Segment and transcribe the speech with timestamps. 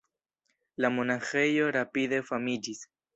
[0.85, 2.83] La monaĥejo rapide famiĝis.